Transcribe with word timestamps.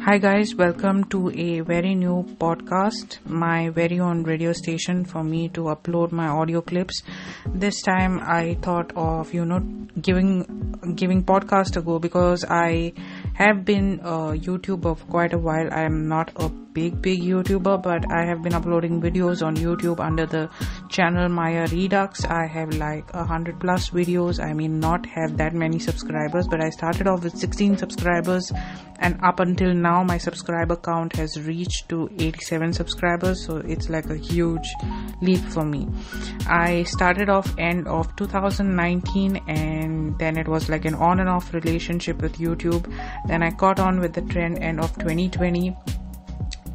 Hi, 0.00 0.16
guys, 0.16 0.54
welcome 0.54 1.04
to 1.10 1.30
a 1.30 1.60
very 1.60 1.94
new 1.94 2.24
podcast, 2.40 3.18
my 3.26 3.68
very 3.68 4.00
own 4.00 4.24
radio 4.24 4.52
station 4.54 5.04
for 5.04 5.22
me 5.22 5.50
to 5.50 5.64
upload 5.64 6.12
my 6.12 6.28
audio 6.28 6.62
clips. 6.62 7.02
This 7.46 7.82
time 7.82 8.18
I 8.20 8.54
thought 8.62 8.90
of, 8.96 9.34
you 9.34 9.44
know, 9.44 9.60
giving 10.00 10.94
giving 10.96 11.22
podcast 11.22 11.76
a 11.76 11.82
go 11.82 11.98
because 11.98 12.42
I 12.48 12.94
have 13.34 13.66
been 13.66 14.00
a 14.02 14.32
YouTuber 14.48 14.96
for 14.96 15.04
quite 15.04 15.34
a 15.34 15.38
while. 15.38 15.68
I 15.70 15.82
am 15.82 16.08
not 16.08 16.32
a 16.36 16.50
big 16.72 17.00
big 17.02 17.22
YouTuber, 17.22 17.82
but 17.82 18.10
I 18.10 18.24
have 18.24 18.42
been 18.42 18.54
uploading 18.54 19.00
videos 19.00 19.44
on 19.44 19.56
YouTube 19.56 20.00
under 20.00 20.26
the 20.26 20.48
channel 20.88 21.28
Maya 21.28 21.66
Redux. 21.70 22.24
I 22.24 22.46
have 22.46 22.74
like 22.74 23.12
a 23.12 23.24
hundred 23.24 23.60
plus 23.60 23.90
videos. 23.90 24.42
I 24.42 24.52
mean, 24.52 24.80
not 24.80 25.06
have 25.06 25.36
that 25.36 25.54
many 25.54 25.78
subscribers, 25.78 26.46
but 26.48 26.60
I 26.60 26.70
started 26.70 27.06
off 27.06 27.24
with 27.24 27.36
16 27.36 27.76
subscribers, 27.78 28.52
and 28.98 29.18
up 29.22 29.40
until 29.40 29.74
now, 29.74 30.02
my 30.02 30.18
subscriber 30.18 30.76
count 30.76 31.16
has 31.16 31.40
reached 31.40 31.88
to 31.88 32.08
87 32.18 32.72
subscribers. 32.72 33.44
So 33.44 33.56
it's 33.58 33.88
like 33.88 34.06
a 34.10 34.16
huge 34.16 34.68
leap 35.20 35.40
for 35.40 35.64
me. 35.64 35.88
I 36.46 36.84
started 36.84 37.28
off 37.28 37.54
end 37.58 37.88
of 37.88 38.14
2019, 38.16 39.36
and 39.48 40.18
then 40.18 40.38
it 40.38 40.48
was 40.48 40.68
like 40.68 40.84
an 40.84 40.94
on 40.94 41.20
and 41.20 41.28
off 41.28 41.52
relationship 41.52 42.22
with 42.22 42.36
YouTube. 42.36 42.92
Then 43.26 43.42
I 43.42 43.50
caught 43.50 43.80
on 43.80 44.00
with 44.00 44.14
the 44.14 44.22
trend 44.22 44.58
end 44.58 44.80
of 44.80 44.94
2020 44.98 45.76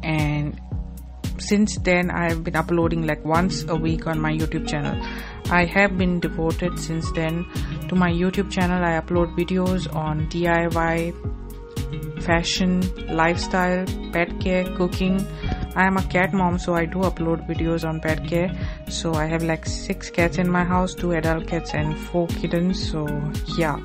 and 0.08 0.60
since 1.38 1.76
then 1.88 2.10
i 2.10 2.28
have 2.28 2.42
been 2.42 2.56
uploading 2.56 3.06
like 3.06 3.24
once 3.24 3.64
a 3.68 3.76
week 3.76 4.06
on 4.06 4.20
my 4.20 4.32
youtube 4.32 4.66
channel. 4.66 5.00
I 5.50 5.64
have 5.64 5.96
been 5.96 6.20
devoted 6.20 6.78
since 6.78 7.10
then 7.12 7.46
to 7.88 7.94
my 7.94 8.10
youtube 8.10 8.50
channel. 8.50 8.84
I 8.84 9.00
upload 9.00 9.34
videos 9.36 9.86
on 9.94 10.26
diy 10.28 11.14
fashion 12.22 12.82
lifestyle 13.20 13.86
pet 14.12 14.38
care 14.40 14.64
cooking. 14.76 15.24
I 15.74 15.86
am 15.86 15.96
a 15.96 16.02
cat 16.02 16.34
mom 16.34 16.58
so 16.58 16.74
i 16.74 16.84
do 16.84 16.98
upload 16.98 17.46
videos 17.48 17.88
on 17.88 18.00
pet 18.00 18.26
care. 18.26 18.52
So 18.90 19.14
i 19.14 19.24
have 19.24 19.42
like 19.42 19.64
six 19.64 20.10
cats 20.10 20.36
in 20.36 20.50
my 20.50 20.64
house 20.64 20.94
two 20.94 21.12
adult 21.12 21.46
cats 21.46 21.72
and 21.72 21.96
four 21.96 22.26
kittens. 22.26 22.90
So 22.90 23.06
yeah 23.56 23.78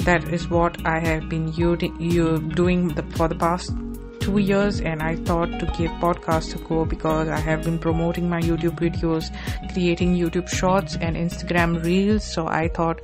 that 0.00 0.28
is 0.32 0.48
what 0.48 0.76
i 0.86 0.98
have 1.00 1.28
been 1.28 1.50
doing 1.50 2.94
for 3.16 3.28
the 3.28 3.34
past 3.34 3.72
two 4.28 4.38
years 4.38 4.80
and 4.80 5.02
I 5.02 5.16
thought 5.16 5.50
to 5.60 5.66
give 5.78 5.90
podcast 6.02 6.54
a 6.54 6.58
go 6.68 6.84
because 6.84 7.28
I 7.28 7.38
have 7.40 7.64
been 7.64 7.78
promoting 7.78 8.28
my 8.28 8.40
YouTube 8.40 8.78
videos, 8.78 9.30
creating 9.72 10.16
YouTube 10.16 10.48
shorts 10.48 10.96
and 11.00 11.16
Instagram 11.16 11.82
reels. 11.82 12.24
So 12.24 12.46
I 12.46 12.68
thought, 12.68 13.00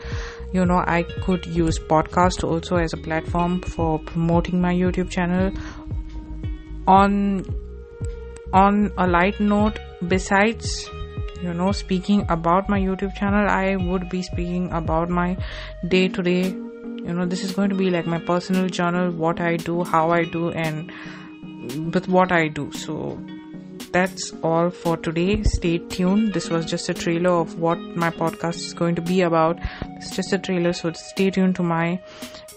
you 0.53 0.67
know, 0.67 0.83
I 0.97 1.05
could 1.23 1.47
use 1.47 1.79
podcast 1.79 2.45
also 2.45 2.77
as 2.77 2.93
a 2.93 2.99
platform 2.99 3.63
for 3.63 3.99
promoting 4.01 4.61
my 4.61 4.75
YouTube 4.75 5.11
channel. 5.11 5.53
On 6.87 7.45
on 8.53 8.93
a 8.99 9.07
light 9.07 9.41
note, 9.41 9.79
besides 10.07 10.91
you 11.43 11.55
know 11.55 11.73
speaking 11.73 12.21
about 12.35 12.69
my 12.73 12.79
youtube 12.81 13.15
channel 13.17 13.49
i 13.55 13.77
would 13.77 14.09
be 14.09 14.23
speaking 14.23 14.71
about 14.73 15.11
my 15.11 15.37
day 15.95 16.07
to 16.09 16.23
day 16.23 16.55
you 17.05 17.13
know 17.13 17.27
this 17.27 17.45
is 17.45 17.53
going 17.53 17.69
to 17.71 17.77
be 17.77 17.91
like 17.91 18.07
my 18.07 18.19
personal 18.19 18.69
journal 18.69 19.11
what 19.11 19.41
i 19.41 19.57
do 19.57 19.85
how 19.85 20.11
i 20.11 20.25
do 20.25 20.51
and 20.51 20.91
with 21.95 22.09
what 22.09 22.33
i 22.33 22.49
do. 22.49 22.71
So 22.73 23.19
that's 23.93 24.33
all 24.43 24.71
for 24.71 24.97
today. 24.97 25.43
Stay 25.45 25.79
tuned. 25.79 26.35
This 26.35 26.51
was 26.51 26.67
just 26.67 26.89
a 26.89 26.95
trailer 26.95 27.31
of 27.31 27.59
what 27.59 27.79
my 27.79 28.11
podcast 28.11 28.57
is 28.57 28.75
going 28.75 28.95
to 28.97 29.03
be 29.03 29.21
about. 29.23 29.59
It's 29.97 30.11
just 30.11 30.33
a 30.33 30.39
trailer 30.39 30.73
so 30.73 30.93
stay 30.93 31.31
tuned 31.31 31.57
to 31.57 31.63
my 31.63 32.01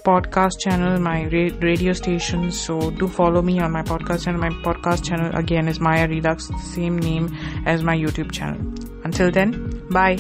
podcast 0.06 0.60
channel 0.60 1.00
my 1.00 1.26
ra- 1.26 1.58
radio 1.62 1.94
station. 1.94 2.52
So 2.52 2.92
do 2.92 3.08
follow 3.08 3.42
me 3.42 3.60
on 3.60 3.72
my 3.72 3.84
podcast 3.84 4.26
channel. 4.26 4.40
My 4.40 4.50
podcast 4.50 5.06
channel 5.06 5.36
again 5.36 5.68
is 5.68 5.80
maya 5.80 6.08
redux 6.08 6.50
same 6.74 6.98
name 6.98 7.36
as 7.66 7.84
my 7.84 7.96
youtube 7.96 8.32
channel. 8.32 8.62
Until 9.04 9.32
then 9.32 9.88
bye 9.90 10.18